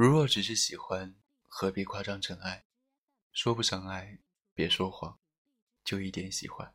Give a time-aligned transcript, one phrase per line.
[0.00, 1.14] 如若只是喜欢，
[1.46, 2.64] 何必夸张成爱？
[3.34, 4.20] 说不上爱，
[4.54, 5.18] 别说谎，
[5.84, 6.72] 就一点喜欢。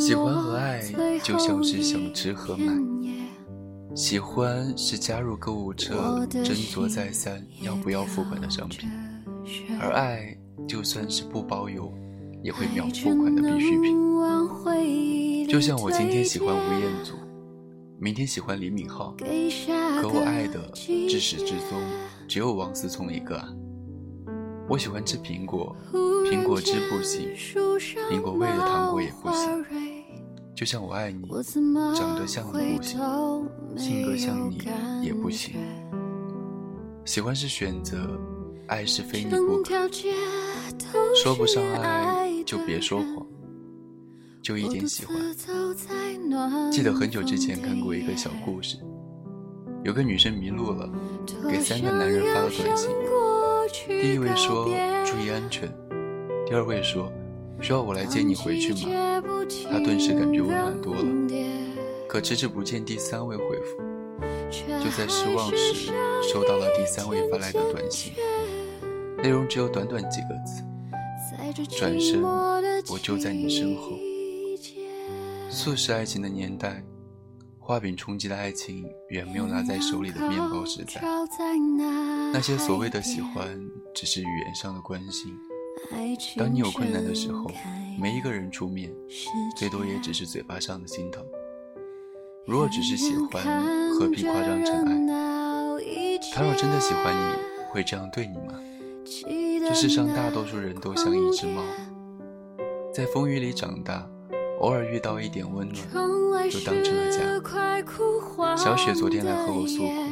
[0.00, 0.82] 喜欢和爱
[1.22, 2.93] 就像是想吃和买。
[3.94, 8.90] 喜欢是加入购物车斟酌再三要不要付款的商品，
[9.80, 11.92] 而爱就算是不包邮
[12.42, 13.96] 也会秒付款的必需品。
[15.48, 17.14] 就像我今天喜欢吴彦祖，
[18.00, 19.14] 明天喜欢李敏镐，
[20.00, 21.80] 可我爱的至始至终
[22.26, 23.48] 只有王思聪一个啊！
[24.68, 27.28] 我喜欢吃苹果，苹果汁不行，
[28.10, 29.64] 苹果味的糖果也不行。
[30.54, 31.26] 就像我爱你，
[31.96, 33.00] 长得像你不行，
[33.76, 34.58] 性格像你
[35.02, 35.56] 也不行。
[37.04, 38.16] 喜欢是选择，
[38.68, 39.74] 爱是非你不可。
[41.20, 43.26] 说不上爱就别说谎，
[44.40, 45.16] 就一点喜欢。
[46.70, 48.76] 记得很久之前看过一个小故事，
[49.82, 50.88] 有个女生迷路了，
[51.50, 52.90] 给三个男人发了短信。
[53.88, 54.66] 第一位说
[55.04, 55.68] 注意安全，
[56.46, 57.12] 第二位说
[57.60, 58.78] 需要我来接你回去吗？
[59.70, 61.04] 他顿时感觉温暖多了，
[62.08, 63.82] 可迟迟不见第三位回复，
[64.82, 65.92] 就在失望时，
[66.22, 68.12] 收到了第三位发来的短信，
[69.22, 70.62] 内容只有短短几个字
[71.76, 73.92] ：“转身，我就在你身后。”
[75.50, 76.82] 速食爱情的年代，
[77.58, 81.00] 画饼充饥的爱情远没有拿在手里的面包实在。
[82.32, 83.60] 那些所谓的喜欢，
[83.94, 85.32] 只是语言上的关心。
[86.36, 87.50] 当你有困难的时候，
[88.00, 88.92] 没一个人出面，
[89.56, 91.24] 最多也只是嘴巴上的心疼。
[92.46, 93.42] 如果只是喜欢，
[93.94, 96.18] 何必夸张成爱？
[96.34, 97.36] 他若真的喜欢你，
[97.70, 98.60] 会这样对你吗？
[99.66, 101.62] 这世上大多数人都像一只猫，
[102.92, 104.06] 在风雨里长大，
[104.60, 107.18] 偶尔遇到一点温暖，就当成了家。
[108.56, 110.03] 小雪昨天来和我诉苦。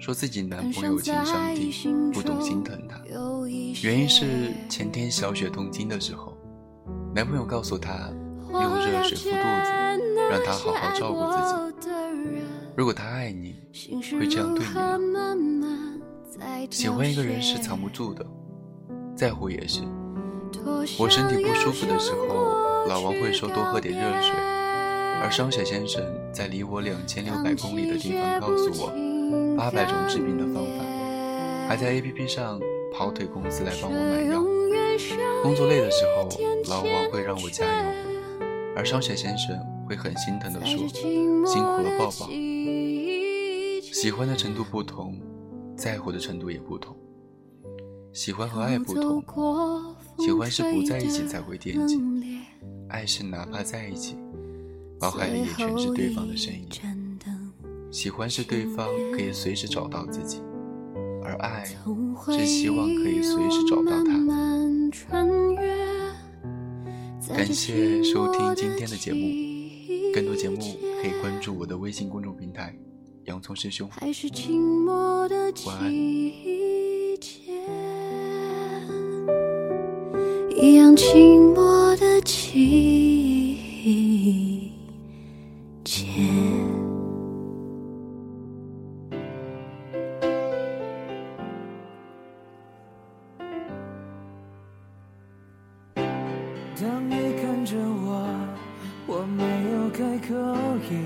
[0.00, 1.70] 说自己男朋友情商低，
[2.10, 2.98] 不懂心疼她。
[3.82, 6.34] 原因是前天小雪痛经的时候，
[7.14, 8.10] 男朋友告诉她
[8.50, 9.70] 用热水敷肚子，
[10.30, 12.40] 让她好好照顾自己。
[12.74, 13.56] 如果他爱你，
[14.18, 15.36] 会这样对你吗？
[16.70, 18.24] 喜欢一个人是藏不住的，
[19.14, 19.82] 在乎也是。
[20.98, 24.32] 我身体不舒服的时候，老王会说多喝点热水，
[25.22, 29.09] 而商雪先生在离我两千六百公里的地方告诉我。
[29.56, 30.84] 八百种治病的方法，
[31.68, 32.60] 还在 APP 上
[32.92, 34.42] 跑腿公司来帮我买药。
[35.42, 36.28] 工作累的时候，
[36.68, 37.90] 老王会让我加油，
[38.76, 39.58] 而双雪先生
[39.88, 40.86] 会很心疼地说
[41.46, 42.28] ：“辛苦了，抱抱。”
[43.92, 45.18] 喜欢的程度不同，
[45.76, 46.94] 在乎的程度也不同。
[48.12, 49.24] 喜欢和爱不同，
[50.18, 51.98] 喜欢是不在一起才会惦记，
[52.88, 54.16] 爱是哪怕在一起，
[55.00, 56.68] 脑海里也全是对方的身影。
[57.90, 60.40] 喜欢是对方可以随时找到自己，
[61.24, 64.14] 而爱是希望可以随时找到他。
[67.34, 69.26] 感谢收听今天的节目，
[70.14, 70.56] 更多节目
[71.02, 72.72] 可以关注我的微信公众平台
[73.26, 73.90] “洋葱师兄”。
[75.66, 75.92] 晚安。
[80.62, 83.58] 一样寂寞的季
[96.80, 98.26] 当你看着我，
[99.06, 100.34] 我没有开口，
[100.88, 101.04] 已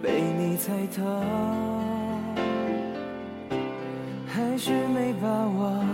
[0.00, 1.02] 被你猜透，
[4.28, 5.84] 还是没把握，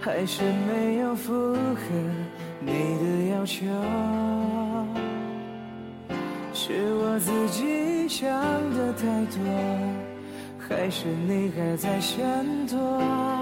[0.00, 1.80] 还是没有符合
[2.60, 3.66] 你的要求，
[6.54, 8.30] 是我自己想
[8.76, 9.42] 的太多，
[10.68, 13.41] 还是你还在闪躲？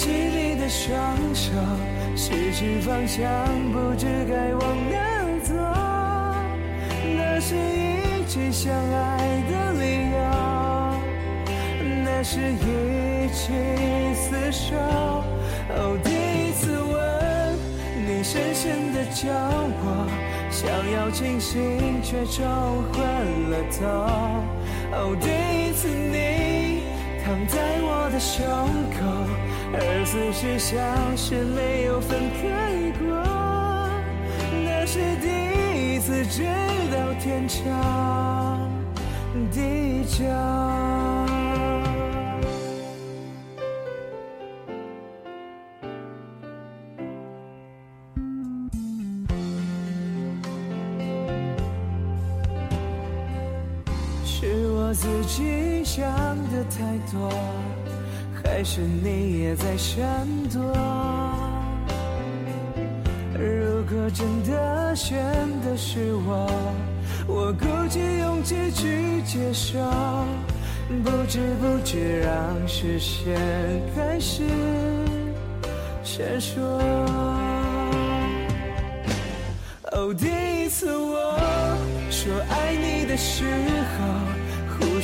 [0.00, 1.52] 牵起你的双手，
[2.16, 3.30] 失去方向，
[3.70, 4.96] 不知该往哪
[5.42, 5.52] 走。
[7.18, 9.42] 那是一起相爱。
[9.50, 10.18] 的理由，
[12.02, 13.52] 那是一起
[14.14, 14.74] 厮守。
[15.68, 17.58] 哦，第一次吻
[18.06, 19.28] 你，深深的叫
[19.82, 19.84] 我，
[20.50, 22.42] 想要清醒却冲
[22.90, 22.96] 昏
[23.50, 23.84] 了头。
[24.92, 26.84] 哦，第一次你
[27.22, 28.42] 躺在我的胸
[28.96, 28.98] 口，
[29.72, 33.06] 而此时像是没有分开过。
[34.64, 35.28] 那是第
[35.94, 36.42] 一次知
[36.90, 38.70] 道天长
[39.52, 40.24] 地久。
[54.24, 56.02] 是我自己想
[56.50, 57.30] 的太多，
[58.60, 60.04] 还是你也在闪
[60.52, 60.60] 躲？
[63.32, 65.18] 如果真的选
[65.62, 66.46] 的是我，
[67.26, 69.78] 我鼓起勇气去接受，
[71.02, 73.34] 不知不觉让视线
[73.96, 74.42] 开始
[76.04, 76.60] 闪烁。
[79.90, 81.78] 哦，第一次我
[82.10, 83.42] 说爱你的时
[83.96, 84.39] 候。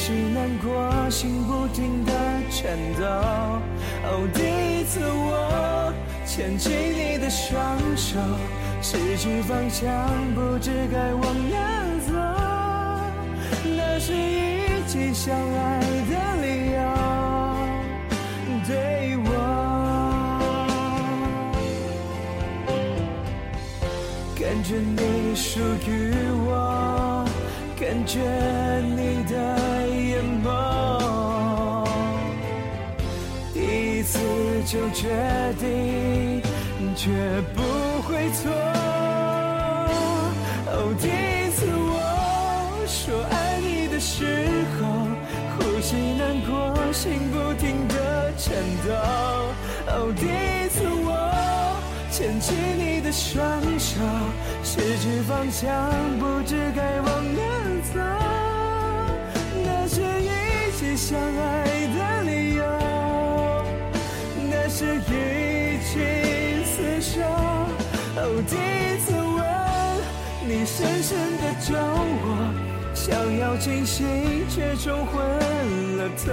[0.07, 2.13] 呼吸难过，心不停的
[2.49, 3.03] 颤抖。
[4.05, 4.41] 哦，第
[4.79, 5.93] 一次我
[6.25, 8.21] 牵起你的双手，
[8.81, 9.91] 失去方向，
[10.33, 11.59] 不知该往哪
[12.07, 12.13] 走。
[13.77, 16.79] 那是一起相爱的理由。
[18.65, 19.29] 对我，
[24.39, 26.15] 感觉你属于
[26.47, 26.55] 我，
[27.79, 28.19] 感觉
[28.97, 29.35] 你的
[29.89, 30.47] 眼眸，
[33.55, 34.19] 一次。
[34.67, 35.07] 就决
[35.61, 36.43] 定，
[36.97, 37.07] 绝
[37.55, 37.63] 不
[38.03, 38.51] 会错。
[40.67, 45.07] 哦，第一次我说爱你的时候，
[45.57, 48.53] 呼吸难过，心不停的颤
[48.85, 48.91] 抖。
[49.87, 50.66] 哦，第一
[52.17, 53.45] 牵起你的双
[53.79, 54.01] 手，
[54.65, 55.71] 失去方向，
[56.19, 57.43] 不知该往哪
[57.93, 58.01] 走。
[59.63, 62.65] 那是一起相爱的理由。
[64.51, 65.93] 那是一起
[66.65, 67.21] 厮守。
[68.17, 69.37] 哦，第一次吻
[70.49, 72.25] 你，深深的皱我，
[72.95, 73.05] 想
[73.37, 74.07] 要清醒
[74.49, 75.15] 却冲昏
[75.99, 76.33] 了头。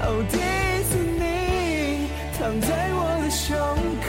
[0.00, 3.54] 哦，第一次你躺在我的胸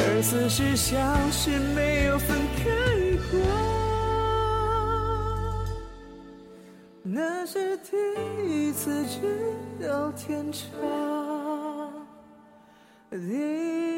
[0.00, 2.64] 而此时像是没有分开
[3.30, 3.38] 过。
[7.02, 7.96] 那是第
[8.46, 9.54] 一次知
[9.86, 10.68] 道天长。
[13.10, 13.97] 地。